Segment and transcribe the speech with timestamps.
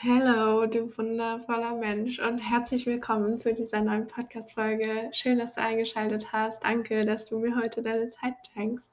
[0.00, 5.10] Hallo, du wundervoller Mensch und herzlich willkommen zu dieser neuen Podcast-Folge.
[5.12, 6.62] Schön, dass du eingeschaltet hast.
[6.62, 8.92] Danke, dass du mir heute deine Zeit schenkst.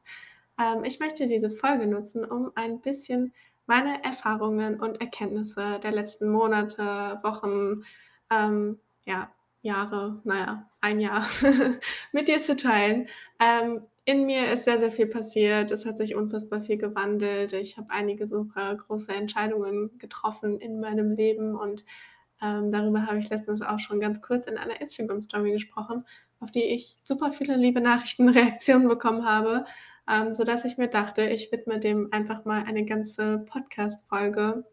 [0.59, 3.33] Ähm, ich möchte diese Folge nutzen, um ein bisschen
[3.67, 7.83] meine Erfahrungen und Erkenntnisse der letzten Monate, Wochen,
[8.31, 9.29] ähm, ja,
[9.61, 11.27] Jahre, naja, ein Jahr
[12.13, 13.09] mit dir zu teilen.
[13.39, 15.71] Ähm, in mir ist sehr, sehr viel passiert.
[15.71, 17.53] Es hat sich unfassbar viel gewandelt.
[17.53, 21.83] Ich habe einige super große Entscheidungen getroffen in meinem Leben und
[22.41, 26.05] ähm, darüber habe ich letztens auch schon ganz kurz in einer Instagram-Story gesprochen,
[26.39, 29.65] auf die ich super viele liebe Nachrichten, Reaktionen bekommen habe,
[30.11, 34.65] ähm, sodass ich mir dachte, ich widme dem einfach mal eine ganze Podcast-Folge,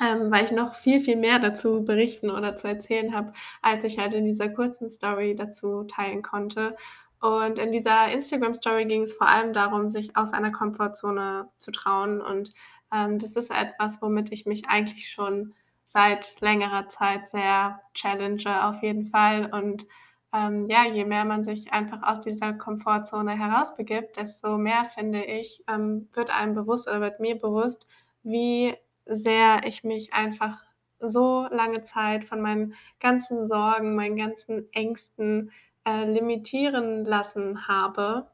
[0.00, 3.98] ähm, weil ich noch viel, viel mehr dazu berichten oder zu erzählen habe, als ich
[3.98, 6.76] halt in dieser kurzen Story dazu teilen konnte.
[7.22, 12.20] Und in dieser Instagram-Story ging es vor allem darum, sich aus einer Komfortzone zu trauen.
[12.20, 12.52] Und
[12.92, 18.82] ähm, das ist etwas, womit ich mich eigentlich schon seit längerer Zeit sehr challenge, auf
[18.82, 19.48] jeden Fall.
[19.52, 19.86] Und
[20.34, 25.62] ähm, ja, je mehr man sich einfach aus dieser Komfortzone herausbegibt, desto mehr, finde ich,
[25.68, 27.86] ähm, wird einem bewusst oder wird mir bewusst,
[28.24, 28.74] wie
[29.06, 30.64] sehr ich mich einfach
[30.98, 35.52] so lange Zeit von meinen ganzen Sorgen, meinen ganzen Ängsten
[35.86, 38.28] äh, limitieren lassen habe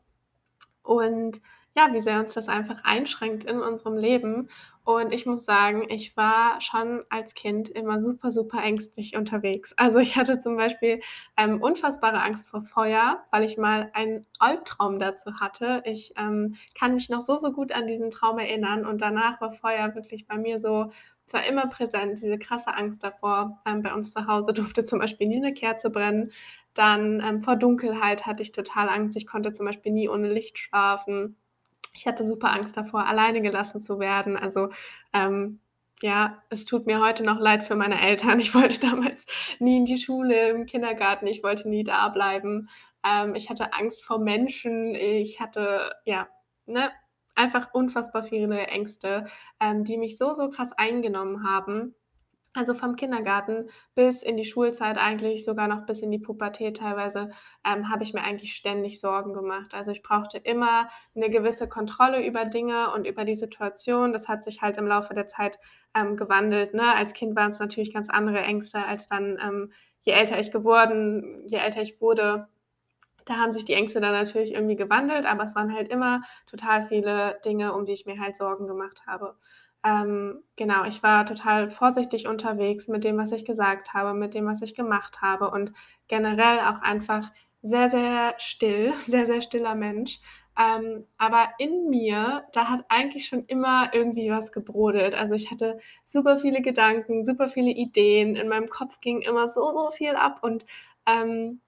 [0.82, 1.40] und
[1.76, 4.48] ja, wie sehr uns das einfach einschränkt in unserem Leben.
[4.82, 9.74] Und ich muss sagen, ich war schon als Kind immer super, super ängstlich unterwegs.
[9.76, 11.00] Also ich hatte zum Beispiel
[11.36, 15.82] ähm, unfassbare Angst vor Feuer, weil ich mal einen Albtraum dazu hatte.
[15.84, 19.52] Ich ähm, kann mich noch so, so gut an diesen Traum erinnern und danach war
[19.52, 20.90] Feuer wirklich bei mir so
[21.26, 23.60] zwar immer präsent, diese krasse Angst davor.
[23.66, 26.32] Ähm, bei uns zu Hause durfte zum Beispiel nie eine Kerze brennen.
[26.78, 29.16] Dann ähm, vor Dunkelheit hatte ich total Angst.
[29.16, 31.36] Ich konnte zum Beispiel nie ohne Licht schlafen.
[31.92, 34.36] Ich hatte super Angst davor, alleine gelassen zu werden.
[34.36, 34.68] Also
[35.12, 35.58] ähm,
[36.02, 38.38] ja, es tut mir heute noch leid für meine Eltern.
[38.38, 39.26] Ich wollte damals
[39.58, 41.26] nie in die Schule, im Kindergarten.
[41.26, 42.68] Ich wollte nie da bleiben.
[43.04, 44.94] Ähm, ich hatte Angst vor Menschen.
[44.94, 46.28] Ich hatte, ja,
[46.66, 46.92] ne,
[47.34, 49.26] einfach unfassbar viele Ängste,
[49.58, 51.96] ähm, die mich so, so krass eingenommen haben.
[52.54, 57.30] Also vom Kindergarten bis in die Schulzeit, eigentlich sogar noch bis in die Pubertät teilweise,
[57.64, 59.74] ähm, habe ich mir eigentlich ständig Sorgen gemacht.
[59.74, 64.12] Also ich brauchte immer eine gewisse Kontrolle über Dinge und über die Situation.
[64.12, 65.58] Das hat sich halt im Laufe der Zeit
[65.94, 66.74] ähm, gewandelt.
[66.74, 66.94] Ne?
[66.94, 71.44] Als Kind waren es natürlich ganz andere Ängste als dann, ähm, je älter ich geworden,
[71.48, 72.48] je älter ich wurde,
[73.28, 76.82] da haben sich die Ängste dann natürlich irgendwie gewandelt, aber es waren halt immer total
[76.82, 79.36] viele Dinge, um die ich mir halt Sorgen gemacht habe.
[79.84, 84.46] Ähm, genau, ich war total vorsichtig unterwegs mit dem, was ich gesagt habe, mit dem,
[84.46, 85.72] was ich gemacht habe und
[86.08, 87.30] generell auch einfach
[87.62, 90.20] sehr, sehr still, sehr, sehr stiller Mensch.
[90.58, 95.14] Ähm, aber in mir, da hat eigentlich schon immer irgendwie was gebrodelt.
[95.14, 98.34] Also ich hatte super viele Gedanken, super viele Ideen.
[98.34, 100.66] In meinem Kopf ging immer so, so viel ab und
[101.06, 101.60] ähm,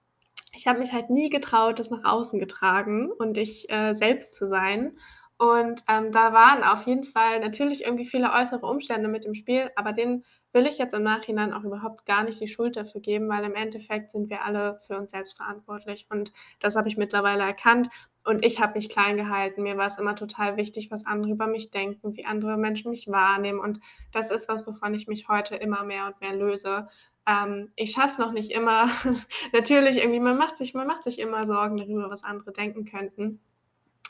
[0.53, 4.47] ich habe mich halt nie getraut, das nach außen getragen und ich äh, selbst zu
[4.47, 4.97] sein.
[5.41, 9.71] Und, ähm, da waren auf jeden Fall natürlich irgendwie viele äußere Umstände mit im Spiel,
[9.75, 13.27] aber denen will ich jetzt im Nachhinein auch überhaupt gar nicht die Schuld dafür geben,
[13.27, 17.41] weil im Endeffekt sind wir alle für uns selbst verantwortlich und das habe ich mittlerweile
[17.41, 17.89] erkannt
[18.23, 19.63] und ich habe mich klein gehalten.
[19.63, 23.07] Mir war es immer total wichtig, was andere über mich denken, wie andere Menschen mich
[23.07, 23.79] wahrnehmen und
[24.11, 26.87] das ist was, wovon ich mich heute immer mehr und mehr löse.
[27.27, 28.89] Ähm, ich schaffe es noch nicht immer.
[29.53, 33.39] Natürlich irgendwie, man macht sich man macht sich immer Sorgen darüber, was andere denken könnten.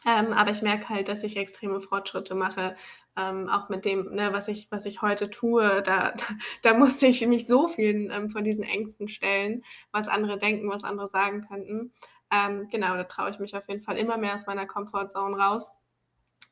[0.07, 2.75] Ähm, aber ich merke halt, dass ich extreme Fortschritte mache,
[3.15, 5.81] ähm, auch mit dem, ne, was ich was ich heute tue.
[5.83, 6.25] Da da
[6.63, 10.83] da musste ich mich so vielen, ähm, von diesen Ängsten stellen, was andere denken, was
[10.83, 11.93] andere sagen könnten.
[12.31, 15.71] Ähm, genau, da traue ich mich auf jeden Fall immer mehr aus meiner Comfortzone raus.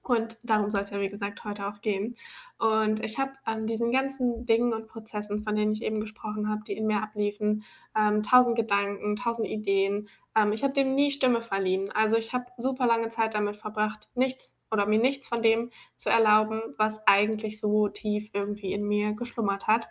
[0.02, 2.16] Und darum soll es ja, wie gesagt, heute auch gehen.
[2.58, 6.64] Und ich habe an diesen ganzen Dingen und Prozessen, von denen ich eben gesprochen habe,
[6.66, 7.64] die in mir abliefen,
[7.98, 10.10] ähm, tausend Gedanken, tausend Ideen.
[10.40, 11.92] Ähm, ich habe dem nie Stimme verliehen.
[11.94, 16.10] Also ich habe super lange Zeit damit verbracht, nichts oder mir nichts von dem zu
[16.10, 19.88] erlauben, was eigentlich so tief irgendwie in mir geschlummert hat.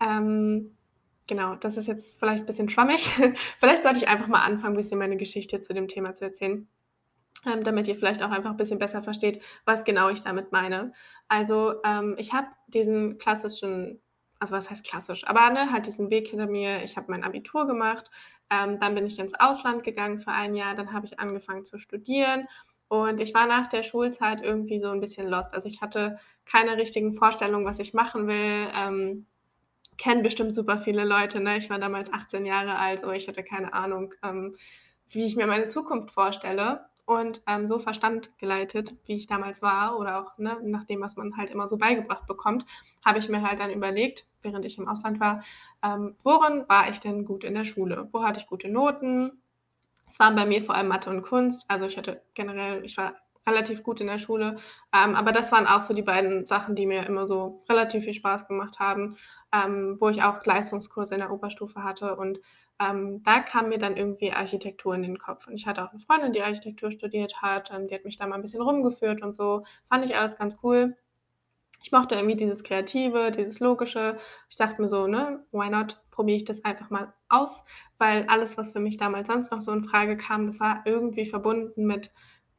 [0.00, 0.76] Ähm,
[1.26, 3.00] genau, das ist jetzt vielleicht ein bisschen schwammig.
[3.58, 6.68] vielleicht sollte ich einfach mal anfangen, ein bisschen meine Geschichte zu dem Thema zu erzählen
[7.46, 10.92] ähm, damit ihr vielleicht auch einfach ein bisschen besser versteht, was genau ich damit meine.
[11.28, 14.00] Also, ähm, ich habe diesen klassischen
[14.38, 16.82] also was heißt klassisch, aber ne, halt diesen Weg hinter mir.
[16.84, 18.10] Ich habe mein Abitur gemacht,
[18.50, 21.78] ähm, dann bin ich ins Ausland gegangen für ein Jahr, dann habe ich angefangen zu
[21.78, 22.46] studieren
[22.88, 25.54] und ich war nach der Schulzeit irgendwie so ein bisschen lost.
[25.54, 28.68] Also, ich hatte keine richtigen Vorstellungen, was ich machen will.
[28.78, 29.26] Ähm,
[29.98, 31.56] kennen bestimmt super viele Leute, ne?
[31.56, 34.54] Ich war damals 18 Jahre alt, so ich hatte keine Ahnung, ähm,
[35.08, 36.86] wie ich mir meine Zukunft vorstelle.
[37.06, 41.16] Und ähm, so Verstand geleitet, wie ich damals war oder auch ne, nach dem, was
[41.16, 42.66] man halt immer so beigebracht bekommt,
[43.04, 45.42] habe ich mir halt dann überlegt, während ich im Ausland war,
[45.82, 48.08] ähm, worin war ich denn gut in der Schule?
[48.10, 49.40] Wo hatte ich gute Noten?
[50.08, 51.64] Es waren bei mir vor allem Mathe und Kunst.
[51.68, 53.14] Also ich hatte generell, ich war
[53.46, 54.56] relativ gut in der Schule.
[54.92, 58.14] Ähm, aber das waren auch so die beiden Sachen, die mir immer so relativ viel
[58.14, 59.16] Spaß gemacht haben,
[59.52, 62.16] ähm, wo ich auch Leistungskurse in der Oberstufe hatte.
[62.16, 62.40] Und
[62.80, 65.46] ähm, da kam mir dann irgendwie Architektur in den Kopf.
[65.46, 67.70] Und ich hatte auch eine Freundin, die Architektur studiert hat.
[67.72, 69.64] Ähm, die hat mich da mal ein bisschen rumgeführt und so.
[69.84, 70.96] Fand ich alles ganz cool.
[71.82, 74.18] Ich mochte irgendwie dieses Kreative, dieses Logische.
[74.50, 76.02] Ich dachte mir so, ne, why not?
[76.10, 77.64] Probiere ich das einfach mal aus,
[77.98, 81.26] weil alles, was für mich damals sonst noch so in Frage kam, das war irgendwie
[81.26, 82.10] verbunden mit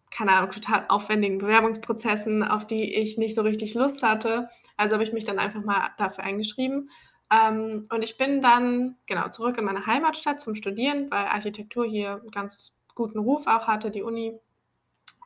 [0.10, 4.50] keine Ahnung, total aufwendigen Bewerbungsprozessen, auf die ich nicht so richtig Lust hatte.
[4.78, 6.90] Also habe ich mich dann einfach mal dafür eingeschrieben.
[7.31, 12.19] Ähm, und ich bin dann, genau, zurück in meine Heimatstadt zum Studieren, weil Architektur hier
[12.21, 14.39] einen ganz guten Ruf auch hatte, die Uni.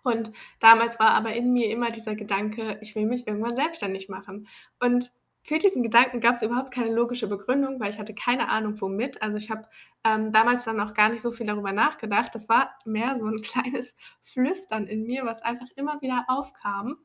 [0.03, 4.47] Und damals war aber in mir immer dieser Gedanke, ich will mich irgendwann selbstständig machen.
[4.79, 5.11] Und
[5.43, 9.21] für diesen Gedanken gab es überhaupt keine logische Begründung, weil ich hatte keine Ahnung womit.
[9.21, 9.67] Also ich habe
[10.03, 12.33] ähm, damals dann auch gar nicht so viel darüber nachgedacht.
[12.33, 16.97] Das war mehr so ein kleines Flüstern in mir, was einfach immer wieder aufkam.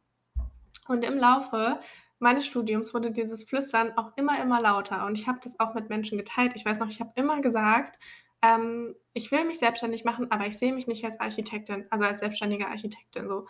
[0.89, 1.81] Und im Laufe
[2.19, 5.07] meines Studiums wurde dieses Flüstern auch immer, immer lauter.
[5.07, 6.53] Und ich habe das auch mit Menschen geteilt.
[6.55, 7.99] Ich weiß noch, ich habe immer gesagt,
[8.43, 12.21] ähm, ich will mich selbstständig machen, aber ich sehe mich nicht als Architektin, also als
[12.21, 13.47] selbstständige Architektin so.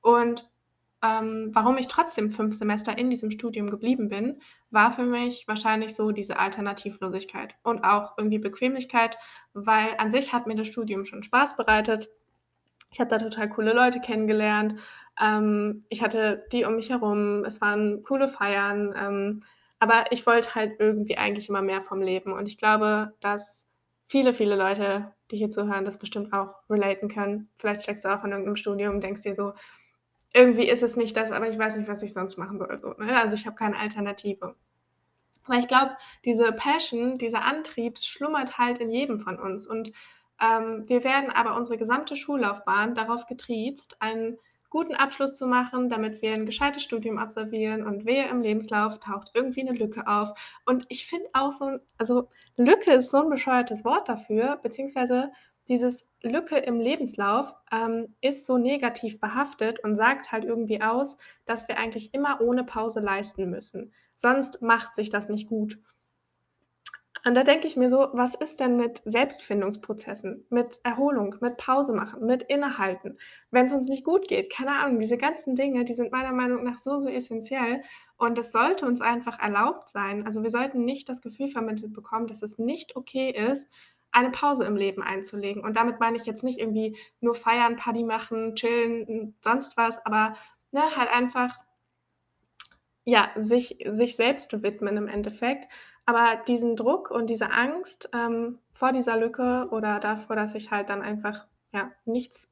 [0.00, 0.48] Und
[1.02, 4.40] ähm, warum ich trotzdem fünf Semester in diesem Studium geblieben bin,
[4.70, 9.18] war für mich wahrscheinlich so diese Alternativlosigkeit und auch irgendwie Bequemlichkeit,
[9.52, 12.08] weil an sich hat mir das Studium schon Spaß bereitet.
[12.90, 14.80] Ich habe da total coole Leute kennengelernt.
[15.20, 17.44] Ähm, ich hatte die um mich herum.
[17.44, 18.94] Es waren coole Feiern.
[18.96, 19.40] Ähm,
[19.78, 22.32] aber ich wollte halt irgendwie eigentlich immer mehr vom Leben.
[22.32, 23.66] Und ich glaube, dass
[24.04, 27.50] viele, viele Leute, die hier zuhören, das bestimmt auch relaten können.
[27.54, 29.52] Vielleicht steckst du auch in irgendeinem Studium und denkst dir so,
[30.32, 32.76] irgendwie ist es nicht das, aber ich weiß nicht, was ich sonst machen soll.
[32.78, 33.20] So, ne?
[33.20, 34.54] Also ich habe keine Alternative.
[35.46, 39.66] Weil ich glaube, diese Passion, dieser Antrieb, schlummert halt in jedem von uns.
[39.66, 39.92] Und
[40.40, 44.38] ähm, wir werden aber unsere gesamte Schullaufbahn darauf getriezt, einen
[44.70, 49.30] guten Abschluss zu machen, damit wir ein gescheites Studium absolvieren und wehe im Lebenslauf taucht
[49.34, 50.32] irgendwie eine Lücke auf.
[50.66, 55.30] Und ich finde auch so, also Lücke ist so ein bescheuertes Wort dafür, beziehungsweise
[55.68, 61.68] dieses Lücke im Lebenslauf ähm, ist so negativ behaftet und sagt halt irgendwie aus, dass
[61.68, 63.92] wir eigentlich immer ohne Pause leisten müssen.
[64.14, 65.78] Sonst macht sich das nicht gut.
[67.26, 71.92] Und da denke ich mir so, was ist denn mit Selbstfindungsprozessen, mit Erholung, mit Pause
[71.92, 73.18] machen, mit Innehalten,
[73.50, 74.48] wenn es uns nicht gut geht?
[74.48, 77.82] Keine Ahnung, diese ganzen Dinge, die sind meiner Meinung nach so, so essentiell
[78.16, 80.24] und es sollte uns einfach erlaubt sein.
[80.24, 83.68] Also wir sollten nicht das Gefühl vermittelt bekommen, dass es nicht okay ist,
[84.12, 85.64] eine Pause im Leben einzulegen.
[85.64, 90.36] Und damit meine ich jetzt nicht irgendwie nur feiern, Party machen, chillen, sonst was, aber
[90.70, 91.56] ne, halt einfach
[93.02, 95.66] ja, sich, sich selbst widmen im Endeffekt.
[96.06, 100.88] Aber diesen Druck und diese Angst ähm, vor dieser Lücke oder davor, dass ich halt
[100.88, 102.48] dann einfach ja, nichts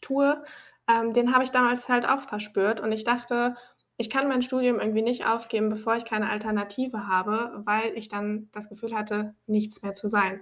[0.00, 0.42] tue,
[0.88, 2.80] ähm, den habe ich damals halt auch verspürt.
[2.80, 3.56] Und ich dachte,
[3.96, 8.48] ich kann mein Studium irgendwie nicht aufgeben, bevor ich keine Alternative habe, weil ich dann
[8.52, 10.40] das Gefühl hatte, nichts mehr zu sein.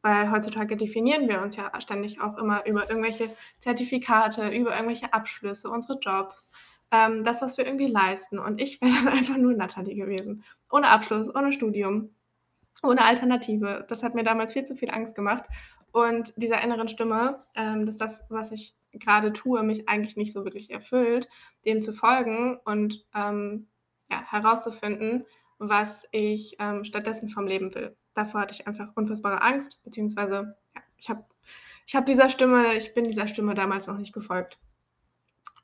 [0.00, 5.68] Weil heutzutage definieren wir uns ja ständig auch immer über irgendwelche Zertifikate, über irgendwelche Abschlüsse,
[5.70, 6.50] unsere Jobs,
[6.94, 8.38] ähm, das, was wir irgendwie leisten.
[8.38, 10.44] Und ich wäre dann einfach nur Natalie gewesen.
[10.70, 12.10] Ohne Abschluss, ohne Studium,
[12.82, 13.84] ohne Alternative.
[13.88, 15.44] Das hat mir damals viel zu viel Angst gemacht.
[15.92, 20.44] Und dieser inneren Stimme, ähm, dass das, was ich gerade tue, mich eigentlich nicht so
[20.44, 21.28] wirklich erfüllt,
[21.64, 23.68] dem zu folgen und ähm,
[24.10, 25.24] ja, herauszufinden,
[25.58, 30.82] was ich ähm, stattdessen vom Leben will davor hatte ich einfach unfassbare Angst, beziehungsweise ja,
[30.96, 31.24] ich habe
[31.86, 34.58] ich hab dieser Stimme, ich bin dieser Stimme damals noch nicht gefolgt.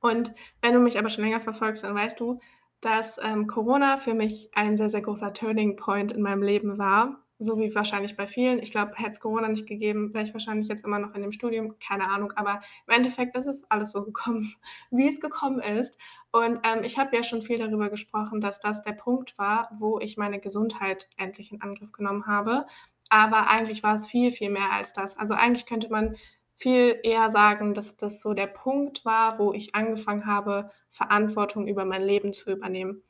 [0.01, 2.41] Und wenn du mich aber schon länger verfolgst, dann weißt du,
[2.81, 7.23] dass ähm, Corona für mich ein sehr, sehr großer Turning Point in meinem Leben war.
[7.39, 8.59] So wie wahrscheinlich bei vielen.
[8.59, 11.33] Ich glaube, hätte es Corona nicht gegeben, wäre ich wahrscheinlich jetzt immer noch in dem
[11.33, 11.77] Studium.
[11.79, 12.33] Keine Ahnung.
[12.37, 14.55] Aber im Endeffekt ist es alles so gekommen,
[14.91, 15.97] wie es gekommen ist.
[16.33, 19.99] Und ähm, ich habe ja schon viel darüber gesprochen, dass das der Punkt war, wo
[20.01, 22.67] ich meine Gesundheit endlich in Angriff genommen habe.
[23.09, 25.19] Aber eigentlich war es viel, viel mehr als das.
[25.19, 26.17] Also eigentlich könnte man
[26.61, 31.87] viel eher sagen, dass das so der Punkt war, wo ich angefangen habe, Verantwortung über
[31.87, 33.03] mein Leben zu übernehmen.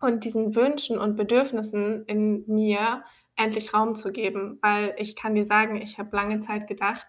[0.00, 3.02] Und diesen Wünschen und Bedürfnissen in mir
[3.34, 7.08] endlich Raum zu geben, weil ich kann dir sagen, ich habe lange Zeit gedacht,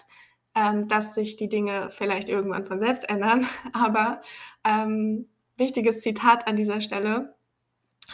[0.56, 3.46] ähm, dass sich die Dinge vielleicht irgendwann von selbst ändern.
[3.74, 4.22] Aber
[4.64, 7.36] ähm, wichtiges Zitat an dieser Stelle.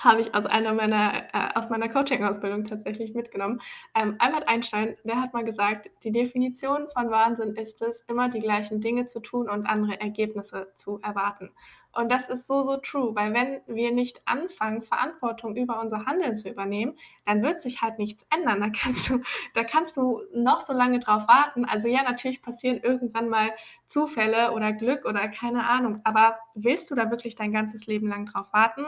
[0.04, 3.62] Habe ich aus einer meiner äh, aus meiner Coaching-Ausbildung tatsächlich mitgenommen.
[3.96, 8.40] Ähm, Albert Einstein, der hat mal gesagt: „Die Definition von Wahnsinn ist es, immer die
[8.40, 11.52] gleichen Dinge zu tun und andere Ergebnisse zu erwarten.“
[11.94, 16.36] Und das ist so, so true, weil wenn wir nicht anfangen, Verantwortung über unser Handeln
[16.38, 18.62] zu übernehmen, dann wird sich halt nichts ändern.
[18.62, 19.22] Da kannst du
[19.54, 21.66] da kannst du noch so lange drauf warten.
[21.66, 23.50] Also ja, natürlich passieren irgendwann mal
[23.86, 28.26] Zufälle oder Glück oder keine Ahnung, aber willst du da wirklich dein ganzes Leben lang
[28.26, 28.86] drauf warten?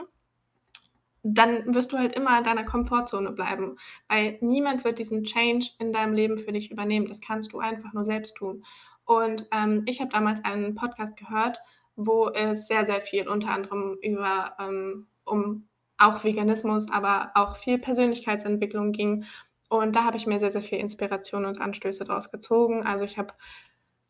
[1.23, 5.91] Dann wirst du halt immer in deiner Komfortzone bleiben, weil niemand wird diesen Change in
[5.91, 7.07] deinem Leben für dich übernehmen.
[7.07, 8.63] Das kannst du einfach nur selbst tun.
[9.05, 11.59] Und ähm, ich habe damals einen Podcast gehört,
[11.95, 17.77] wo es sehr, sehr viel unter anderem über ähm, um auch Veganismus, aber auch viel
[17.77, 19.25] Persönlichkeitsentwicklung ging.
[19.69, 22.83] Und da habe ich mir sehr, sehr viel Inspiration und Anstöße draus gezogen.
[22.83, 23.33] Also ich habe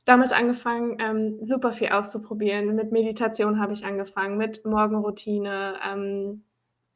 [0.06, 2.76] damals angefangen, ähm, super viel auszuprobieren.
[2.76, 6.44] Mit Meditation habe ich angefangen, mit Morgenroutine, ähm,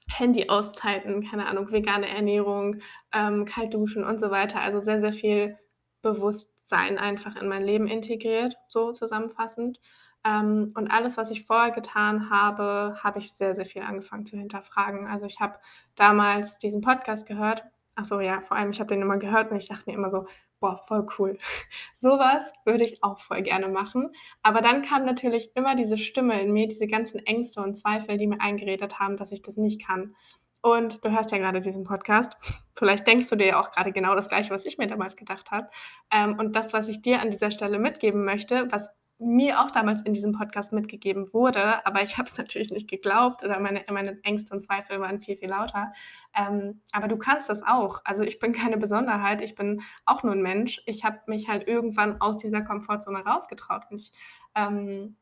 [0.10, 2.78] Handy-Auszeiten, keine Ahnung, vegane Ernährung,
[3.14, 4.60] ähm, kalt duschen und so weiter.
[4.62, 5.58] Also sehr, sehr viel
[6.02, 9.80] Bewusstsein einfach in mein Leben integriert, so zusammenfassend.
[10.26, 14.38] Ähm, und alles, was ich vorher getan habe, habe ich sehr, sehr viel angefangen zu
[14.38, 15.08] hinterfragen.
[15.08, 15.60] Also ich habe
[15.96, 17.64] damals diesen Podcast gehört.
[17.96, 20.10] Ach so, ja, vor allem, ich habe den immer gehört und ich dachte mir immer
[20.10, 20.26] so,
[20.64, 21.38] boah, voll cool.
[21.94, 24.16] Sowas würde ich auch voll gerne machen.
[24.44, 28.28] Aber dann kam natürlich immer diese Stimme in mir, diese ganzen Ängste und Zweifel, die
[28.28, 30.16] mir eingeredet haben, dass ich das nicht kann.
[30.62, 32.38] Und du hörst ja gerade diesen Podcast.
[32.78, 35.52] Vielleicht denkst du dir ja auch gerade genau das Gleiche, was ich mir damals gedacht
[35.52, 35.70] habe.
[36.10, 38.90] Ähm, und das, was ich dir an dieser Stelle mitgeben möchte, was
[39.24, 43.44] mir auch damals in diesem Podcast mitgegeben wurde, aber ich habe es natürlich nicht geglaubt
[43.44, 45.94] oder meine, meine Ängste und Zweifel waren viel, viel lauter.
[46.36, 48.02] Ähm, aber du kannst das auch.
[48.06, 50.82] Also ich bin keine Besonderheit, ich bin auch nur ein Mensch.
[50.86, 54.12] Ich habe mich halt irgendwann aus dieser Komfortzone rausgetraut und ich
[54.56, 55.16] ähm,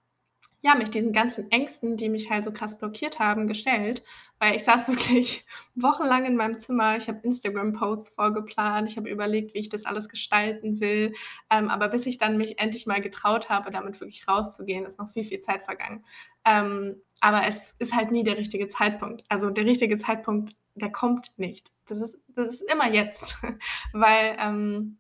[0.63, 4.03] ja, mich diesen ganzen Ängsten, die mich halt so krass blockiert haben, gestellt,
[4.39, 5.43] weil ich saß wirklich
[5.75, 6.97] wochenlang in meinem Zimmer.
[6.97, 11.13] Ich habe Instagram-Posts vorgeplant, ich habe überlegt, wie ich das alles gestalten will.
[11.49, 15.09] Ähm, aber bis ich dann mich endlich mal getraut habe, damit wirklich rauszugehen, ist noch
[15.09, 16.03] viel, viel Zeit vergangen.
[16.45, 19.23] Ähm, aber es ist halt nie der richtige Zeitpunkt.
[19.29, 21.71] Also der richtige Zeitpunkt, der kommt nicht.
[21.87, 23.37] Das ist, das ist immer jetzt.
[23.93, 24.99] weil ähm,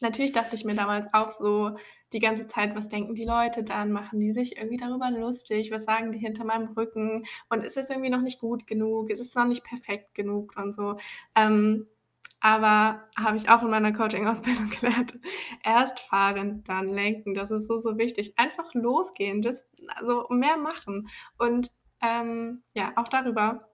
[0.00, 1.76] natürlich dachte ich mir damals auch so,
[2.12, 3.92] die ganze Zeit, was denken die Leute dann?
[3.92, 5.70] Machen die sich irgendwie darüber lustig?
[5.70, 7.24] Was sagen die hinter meinem Rücken?
[7.50, 9.10] Und ist es irgendwie noch nicht gut genug?
[9.10, 10.96] Ist es noch nicht perfekt genug und so?
[11.34, 11.86] Ähm,
[12.40, 15.18] aber habe ich auch in meiner Coaching-Ausbildung gelernt.
[15.64, 17.34] Erst fahren, dann lenken.
[17.34, 18.34] Das ist so, so wichtig.
[18.38, 21.08] Einfach losgehen, just, also mehr machen.
[21.36, 23.68] Und ähm, ja, auch darüber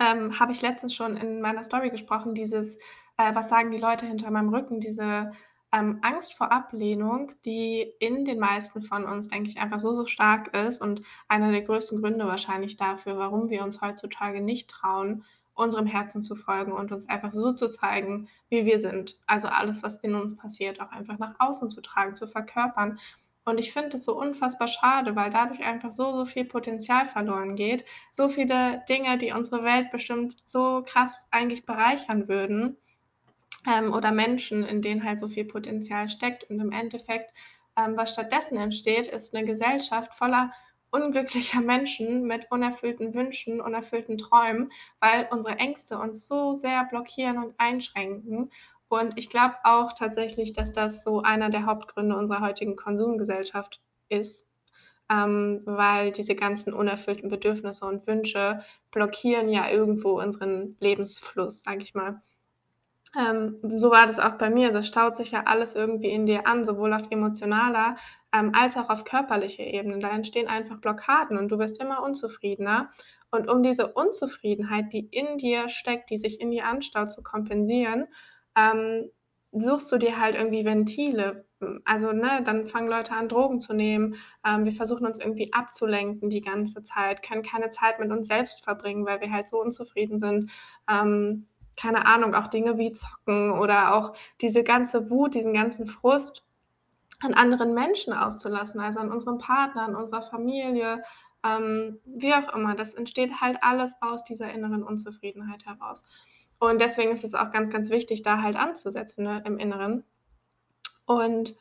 [0.00, 2.76] ähm, habe ich letztens schon in meiner Story gesprochen, dieses,
[3.16, 5.32] äh, was sagen die Leute hinter meinem Rücken, diese
[5.72, 10.06] ähm, Angst vor Ablehnung, die in den meisten von uns, denke ich, einfach so, so
[10.06, 15.24] stark ist und einer der größten Gründe wahrscheinlich dafür, warum wir uns heutzutage nicht trauen,
[15.54, 19.18] unserem Herzen zu folgen und uns einfach so zu zeigen, wie wir sind.
[19.26, 22.98] Also alles, was in uns passiert, auch einfach nach außen zu tragen, zu verkörpern.
[23.44, 27.56] Und ich finde es so unfassbar schade, weil dadurch einfach so, so viel Potenzial verloren
[27.56, 27.84] geht.
[28.12, 32.76] So viele Dinge, die unsere Welt bestimmt so krass eigentlich bereichern würden
[33.68, 36.48] ähm, oder Menschen, in denen halt so viel Potenzial steckt.
[36.50, 37.30] Und im Endeffekt,
[37.76, 40.52] ähm, was stattdessen entsteht, ist eine Gesellschaft voller
[40.90, 44.70] unglücklicher Menschen mit unerfüllten Wünschen, unerfüllten Träumen,
[45.00, 48.50] weil unsere Ängste uns so sehr blockieren und einschränken.
[48.88, 54.46] Und ich glaube auch tatsächlich, dass das so einer der Hauptgründe unserer heutigen Konsumgesellschaft ist,
[55.10, 61.94] ähm, weil diese ganzen unerfüllten Bedürfnisse und Wünsche blockieren ja irgendwo unseren Lebensfluss, sage ich
[61.94, 62.22] mal.
[63.16, 64.70] Ähm, so war das auch bei mir.
[64.70, 67.96] Das staut sich ja alles irgendwie in dir an, sowohl auf emotionaler
[68.34, 69.98] ähm, als auch auf körperlicher Ebene.
[69.98, 72.90] Da entstehen einfach Blockaden und du wirst immer unzufriedener.
[73.30, 78.06] Und um diese Unzufriedenheit, die in dir steckt, die sich in dir anstaut, zu kompensieren,
[78.56, 79.10] ähm,
[79.52, 81.46] suchst du dir halt irgendwie Ventile.
[81.84, 84.16] Also, ne, dann fangen Leute an, Drogen zu nehmen.
[84.46, 88.62] Ähm, wir versuchen uns irgendwie abzulenken die ganze Zeit, können keine Zeit mit uns selbst
[88.64, 90.50] verbringen, weil wir halt so unzufrieden sind.
[90.90, 91.47] Ähm,
[91.78, 96.44] keine Ahnung, auch Dinge wie Zocken oder auch diese ganze Wut, diesen ganzen Frust
[97.20, 101.02] an anderen Menschen auszulassen, also an unserem Partner, an unserer Familie,
[101.44, 102.74] ähm, wie auch immer.
[102.74, 106.02] Das entsteht halt alles aus dieser inneren Unzufriedenheit heraus.
[106.60, 110.04] Und deswegen ist es auch ganz, ganz wichtig, da halt anzusetzen ne, im Inneren.
[111.06, 111.54] Und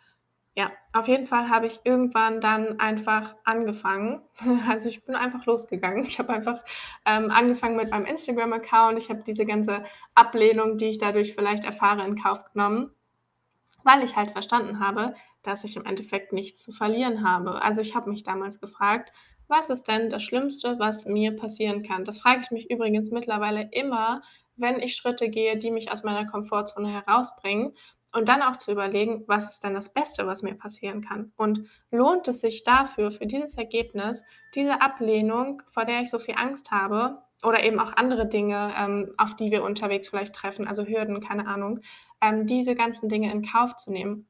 [0.57, 4.23] ja, auf jeden Fall habe ich irgendwann dann einfach angefangen.
[4.67, 6.03] Also ich bin einfach losgegangen.
[6.03, 6.63] Ich habe einfach
[7.05, 8.97] ähm, angefangen mit meinem Instagram-Account.
[8.97, 9.83] Ich habe diese ganze
[10.15, 12.91] Ablehnung, die ich dadurch vielleicht erfahre, in Kauf genommen,
[13.83, 17.61] weil ich halt verstanden habe, dass ich im Endeffekt nichts zu verlieren habe.
[17.61, 19.11] Also ich habe mich damals gefragt,
[19.47, 22.03] was ist denn das Schlimmste, was mir passieren kann?
[22.03, 24.23] Das frage ich mich übrigens mittlerweile immer,
[24.55, 27.75] wenn ich Schritte gehe, die mich aus meiner Komfortzone herausbringen.
[28.13, 31.33] Und dann auch zu überlegen, was ist denn das Beste, was mir passieren kann?
[31.35, 34.23] Und lohnt es sich dafür, für dieses Ergebnis,
[34.55, 39.13] diese Ablehnung, vor der ich so viel Angst habe, oder eben auch andere Dinge, ähm,
[39.17, 41.81] auf die wir unterwegs vielleicht treffen, also Hürden, keine Ahnung,
[42.21, 44.27] ähm, diese ganzen Dinge in Kauf zu nehmen?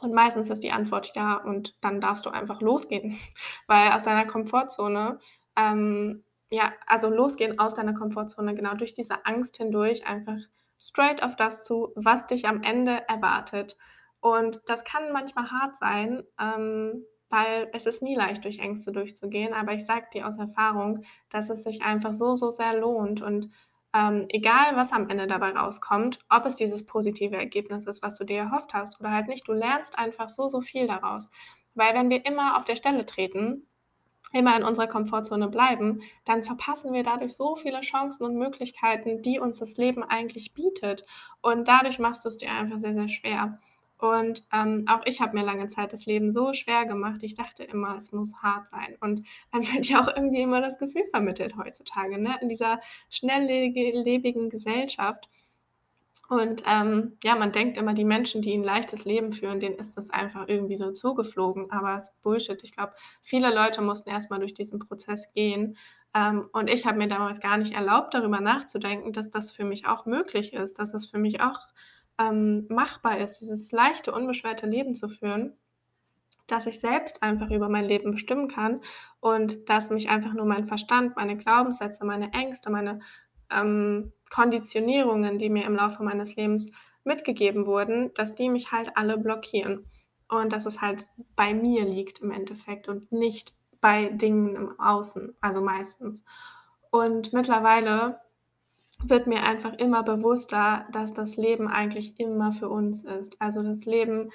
[0.00, 3.18] Und meistens ist die Antwort ja und dann darfst du einfach losgehen,
[3.66, 5.18] weil aus deiner Komfortzone
[5.56, 10.36] ähm, ja, also losgehen aus deiner Komfortzone, genau durch diese Angst hindurch einfach
[10.80, 13.76] straight auf das zu, was dich am Ende erwartet.
[14.20, 19.54] Und das kann manchmal hart sein, ähm, weil es ist nie leicht, durch Ängste durchzugehen.
[19.54, 23.22] Aber ich sage dir aus Erfahrung, dass es sich einfach so, so sehr lohnt.
[23.22, 23.50] Und
[23.94, 28.24] ähm, egal, was am Ende dabei rauskommt, ob es dieses positive Ergebnis ist, was du
[28.24, 31.30] dir erhofft hast oder halt nicht, du lernst einfach so, so viel daraus.
[31.74, 33.66] Weil wenn wir immer auf der Stelle treten,
[34.32, 39.40] immer in unserer Komfortzone bleiben, dann verpassen wir dadurch so viele Chancen und Möglichkeiten, die
[39.40, 41.04] uns das Leben eigentlich bietet.
[41.40, 43.58] Und dadurch machst du es dir einfach sehr, sehr schwer.
[44.00, 47.22] Und ähm, auch ich habe mir lange Zeit das Leben so schwer gemacht.
[47.22, 48.96] Ich dachte immer, es muss hart sein.
[49.00, 52.36] Und dann wird ja auch irgendwie immer das Gefühl vermittelt heutzutage, ne?
[52.40, 55.28] in dieser schnelllebigen Gesellschaft.
[56.30, 59.96] Und ähm, ja, man denkt immer, die Menschen, die ein leichtes Leben führen, denen ist
[59.96, 61.72] das einfach irgendwie so zugeflogen.
[61.72, 62.62] Aber es ist Bullshit.
[62.62, 65.76] Ich glaube, viele Leute mussten erstmal durch diesen Prozess gehen.
[66.14, 69.88] Ähm, und ich habe mir damals gar nicht erlaubt, darüber nachzudenken, dass das für mich
[69.88, 71.58] auch möglich ist, dass es für mich auch
[72.16, 75.54] ähm, machbar ist, dieses leichte, unbeschwerte Leben zu führen,
[76.46, 78.82] dass ich selbst einfach über mein Leben bestimmen kann
[79.18, 83.00] und dass mich einfach nur mein Verstand, meine Glaubenssätze, meine Ängste, meine
[83.52, 86.70] ähm, Konditionierungen, die mir im Laufe meines Lebens
[87.04, 89.86] mitgegeben wurden, dass die mich halt alle blockieren.
[90.28, 95.34] Und dass es halt bei mir liegt im Endeffekt und nicht bei Dingen im Außen,
[95.40, 96.24] also meistens.
[96.90, 98.20] Und mittlerweile
[99.02, 103.40] wird mir einfach immer bewusster, dass das Leben eigentlich immer für uns ist.
[103.40, 104.30] Also das Leben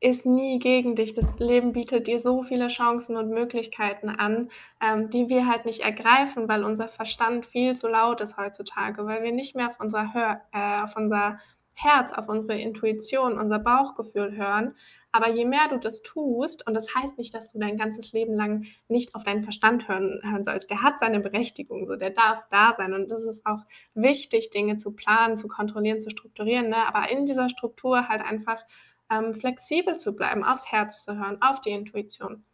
[0.00, 1.14] ist nie gegen dich.
[1.14, 4.50] Das Leben bietet dir so viele Chancen und Möglichkeiten an,
[4.82, 9.22] ähm, die wir halt nicht ergreifen, weil unser Verstand viel zu laut ist heutzutage, weil
[9.22, 11.38] wir nicht mehr auf unser, Hör äh, auf unser
[11.74, 14.74] Herz, auf unsere Intuition, unser Bauchgefühl hören.
[15.12, 18.34] Aber je mehr du das tust, und das heißt nicht, dass du dein ganzes Leben
[18.34, 22.44] lang nicht auf deinen Verstand hören, hören sollst, der hat seine Berechtigung, so der darf
[22.50, 22.92] da sein.
[22.92, 23.60] Und das ist auch
[23.94, 26.68] wichtig, Dinge zu planen, zu kontrollieren, zu strukturieren.
[26.68, 26.76] Ne?
[26.86, 28.62] Aber in dieser Struktur halt einfach
[29.10, 32.44] ähm, flexibel zu bleiben, aufs Herz zu hören, auf die Intuition,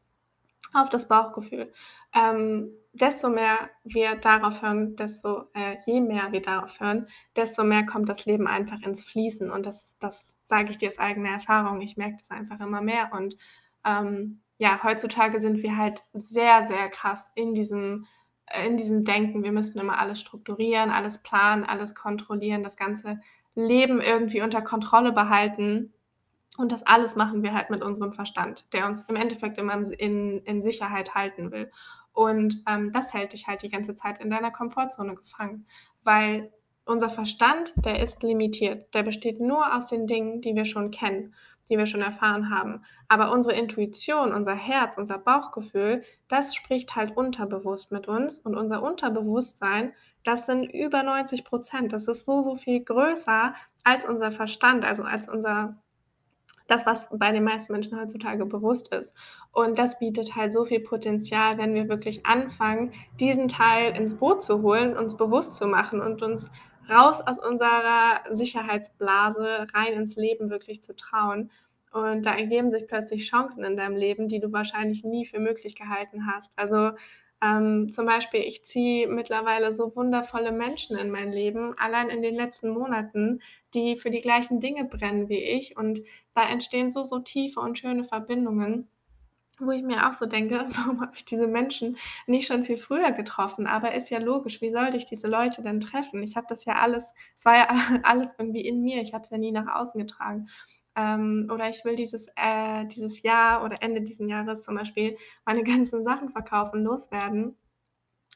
[0.75, 1.73] auf das Bauchgefühl.
[2.15, 7.87] Ähm, desto mehr wir darauf hören, desto, äh, je mehr wir darauf hören, desto mehr
[7.87, 9.51] kommt das Leben einfach ins Fließen.
[9.51, 11.81] Und das, das sage ich dir aus eigener Erfahrung.
[11.81, 13.11] Ich merke das einfach immer mehr.
[13.13, 13.37] Und
[13.85, 18.07] ähm, ja, heutzutage sind wir halt sehr, sehr krass in diesem,
[18.47, 19.43] äh, in diesem Denken.
[19.43, 23.21] Wir müssten immer alles strukturieren, alles planen, alles kontrollieren, das ganze
[23.55, 25.95] Leben irgendwie unter Kontrolle behalten.
[26.59, 30.43] Und das alles machen wir halt mit unserem Verstand, der uns im Endeffekt immer in,
[30.43, 31.71] in Sicherheit halten will.
[32.13, 35.67] Und ähm, das hält dich halt die ganze Zeit in deiner Komfortzone gefangen,
[36.05, 36.53] weil
[36.85, 38.93] unser Verstand, der ist limitiert.
[38.95, 41.35] Der besteht nur aus den Dingen, die wir schon kennen,
[41.71, 42.85] die wir schon erfahren haben.
[43.09, 48.41] Aber unsere Intuition, unser Herz, unser Bauchgefühl, das spricht halt unterbewusst mit uns.
[48.41, 49.93] Und unser Unterbewusstsein,
[50.25, 51.93] das sind über 90 Prozent.
[51.93, 55.77] Das ist so, so viel größer als unser Verstand, also als unser
[56.73, 59.15] das, was bei den meisten Menschen heutzutage bewusst ist.
[59.53, 64.43] Und das bietet halt so viel Potenzial, wenn wir wirklich anfangen, diesen Teil ins Boot
[64.43, 66.51] zu holen, uns bewusst zu machen und uns
[66.91, 71.51] raus aus unserer Sicherheitsblase rein ins Leben wirklich zu trauen.
[71.93, 75.77] Und da ergeben sich plötzlich Chancen in deinem Leben, die du wahrscheinlich nie für möglich
[75.77, 76.59] gehalten hast.
[76.59, 76.93] Also
[77.45, 82.35] ähm, zum Beispiel, ich ziehe mittlerweile so wundervolle Menschen in mein Leben, allein in den
[82.35, 83.41] letzten Monaten,
[83.75, 85.77] die für die gleichen Dinge brennen wie ich.
[85.77, 86.01] Und
[86.35, 88.89] da entstehen so, so tiefe und schöne Verbindungen,
[89.59, 93.13] wo ich mir auch so denke, warum habe ich diese Menschen nicht schon viel früher
[93.13, 93.67] getroffen?
[93.67, 96.23] Aber ist ja logisch, wie sollte ich diese Leute denn treffen?
[96.23, 97.69] Ich habe das ja alles, es war ja
[98.03, 100.49] alles irgendwie in mir, ich habe es ja nie nach außen getragen.
[100.95, 105.63] Ähm, oder ich will dieses, äh, dieses Jahr oder Ende dieses Jahres zum Beispiel meine
[105.65, 107.57] ganzen Sachen verkaufen, loswerden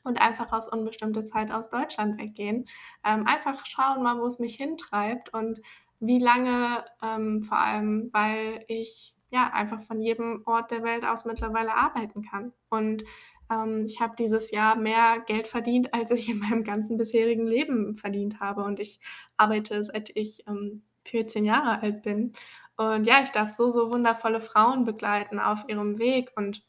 [0.06, 2.64] und einfach aus unbestimmter Zeit aus Deutschland weggehen.
[3.04, 5.60] Ähm, einfach schauen mal, wo es mich hintreibt und
[6.00, 11.24] wie lange, ähm, vor allem, weil ich ja einfach von jedem Ort der Welt aus
[11.24, 12.52] mittlerweile arbeiten kann.
[12.70, 13.04] Und
[13.50, 17.94] ähm, ich habe dieses Jahr mehr Geld verdient, als ich in meinem ganzen bisherigen Leben
[17.94, 18.64] verdient habe.
[18.64, 19.00] Und ich
[19.36, 22.32] arbeite, seit ich ähm, 14 Jahre alt bin.
[22.76, 26.62] Und ja, ich darf so, so wundervolle Frauen begleiten auf ihrem Weg und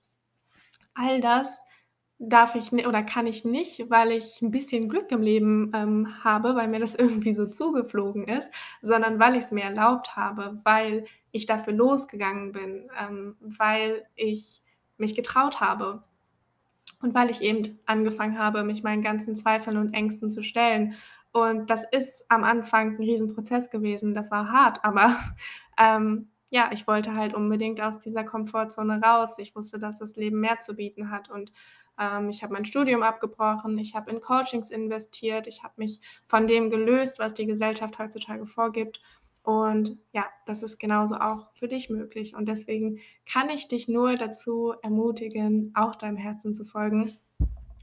[0.93, 1.63] all das
[2.19, 6.55] darf ich oder kann ich nicht, weil ich 'n bisschen Glück im Leben, ähm, habe,
[6.55, 6.95] weil mir das
[7.29, 8.51] irgendwie so zugeflogen ist,
[8.81, 14.61] sondern weil ich's mir erlaubt habe, weil ich dafür losgegangen bin, ähm, weil ich
[14.97, 16.03] mich getraut habe
[17.01, 20.95] und weil ich eben angefangen habe, mich meinen ganzen Zweifeln und Ängsten zu stellen.
[21.33, 24.13] Und das ist am Anfang 'n Riesenprozess gewesen.
[24.15, 25.15] Das war hart, aber,
[25.79, 29.37] ähm, ja, ich wollte halt unbedingt aus dieser Komfortzone raus.
[29.39, 31.51] Ich wusste, dass das Leben mehr zu bieten hat und,
[31.99, 36.47] ähm, ich habe mein Studium abgebrochen, ich habe in Coachings investiert, ich habe mich von
[36.47, 39.01] dem gelöst, was die Gesellschaft heutzutage vorgibt.
[39.43, 42.35] Und ja, das ist genauso auch für dich möglich.
[42.35, 42.99] Und deswegen
[43.31, 47.17] kann ich dich nur dazu ermutigen, auch deinem Herzen zu folgen.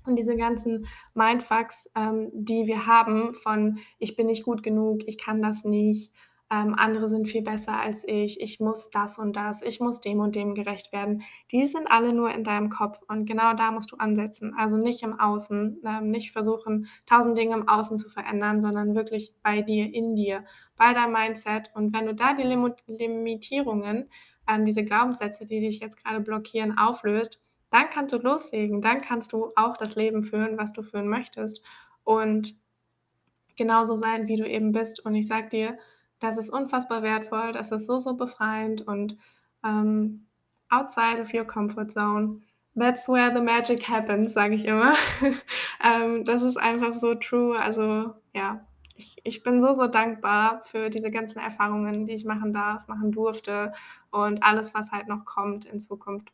[0.07, 5.17] Und diese ganzen Mindfucks, ähm, die wir haben von: „Ich bin nicht gut genug, ich
[5.17, 6.13] kann das nicht,
[6.55, 10.21] ähm, andere sind viel besser als ich, ich muss das und das, ich muss dem
[10.21, 13.91] und dem gerecht werden“, die sind alle nur in deinem Kopf und genau da musst
[13.91, 14.55] du ansetzen.
[14.57, 19.33] Also, nicht im Außen, ähm, nicht versuchen, 1.000 Dinge im Außen zu verändern, sondern wirklich
[19.43, 20.45] bei dir, in dir,
[20.77, 21.71] bei deinem Mindset.
[21.75, 24.09] Und wenn du da die Limut Limitierungen,
[24.49, 28.81] ähm, diese Glaubenssätze, die dich jetzt grade blockieren, auflöst, dann kannst du loslegen.
[28.81, 31.63] Dann kannst du auch das Leben führen, was du führen möchtest
[32.05, 32.55] und
[33.57, 35.05] genauso sein, wie du eben bist.
[35.05, 35.79] Und ich sage dir,
[36.25, 39.17] das ist unfassbar wertvoll, das ist so, so befreiend und,
[39.65, 40.27] ähm,
[40.71, 42.43] outside of your comfort zone,
[42.75, 44.95] that's where the magic happens, sage ich immer.
[45.85, 47.59] Ähm, das ist einfach so true.
[47.61, 52.55] Also, ja, ich ich bin so, so dankbar für diese ganzen Erfahrungen, die ich machen
[52.55, 53.73] darf, machen durfte
[54.11, 56.33] und alles, was halt noch kommt in Zukunft.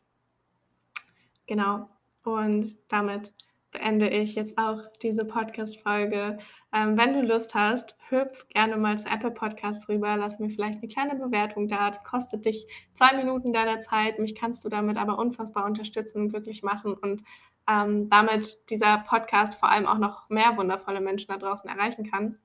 [1.47, 1.89] Genau.
[2.23, 3.33] Und damit
[3.71, 6.37] beende ich jetzt auch diese Podcast-Folge.
[6.73, 10.81] Ähm, wenn du Lust hast, hüpf gerne mal zu Apple Podcasts rüber, lass mir vielleicht
[10.81, 11.89] 'ne kleine Bewertung da.
[11.89, 14.19] Das kostet dich 2 Minuten deiner Zeit.
[14.19, 17.23] Mich kannst du damit aber unfassbar unterstützen und glücklich machen und,
[17.69, 22.37] ähm, damit dieser Podcast vor allem auch noch mehr wundervolle Menschen da draußen erreichen kann.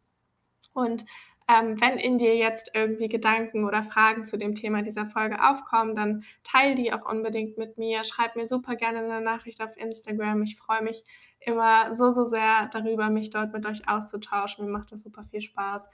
[0.75, 1.05] Und,
[1.49, 5.95] ähm, wenn in dir jetzt irgendwie Gedanken oder Fragen zu dem Thema dieser Folge aufkommen,
[5.95, 8.05] dann teile die auch unbedingt mit mir.
[8.05, 10.43] Schreib mir super gerne 'ne Nachricht auf Instagram.
[10.43, 11.05] Ich freue mich
[11.41, 14.65] immer so, so sehr darüber, mich dort mit euch auszutauschen.
[14.67, 15.89] Mir macht das super viel Spaß.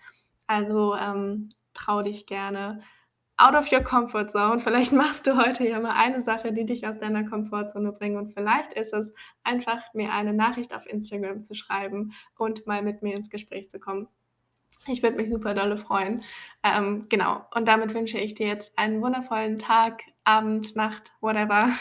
[0.47, 2.83] Also, ähm, trau dich gerne
[3.39, 4.61] out of your comfort zone.
[4.61, 8.29] Vielleicht machst du heute ja mal eine Sache, die dich aus deiner Komfortzone bringt und
[8.29, 13.17] vielleicht ist es einfach, mir eine Nachricht auf Instagram zu schreiben und mal mit mir
[13.17, 14.09] ins Gespräch zu kommen.
[14.89, 16.23] Ich würde mich super dolle freuen.
[16.65, 17.47] Ähm, genau.
[17.55, 21.69] Und damit wünsche ich dir jetzt einen wundervollen Tag, Abend, Nacht, whatever.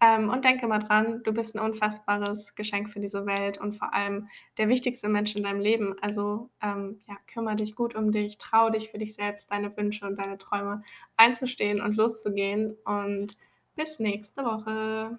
[0.00, 3.94] Ähm, und denke immer dran, du bist 'n unfassbares Geschenk für diese Welt und vor
[3.94, 5.94] allem der wichtigste Mensch in deinem Leben.
[6.02, 10.04] Also, ähm, ja, kümmere dich gut um dich, trau dich für dich selbst, deine Wünsche
[10.06, 10.82] und deine Träume
[11.16, 13.34] einzustehen und loszugehen und
[13.76, 15.18] bis nächste Woche.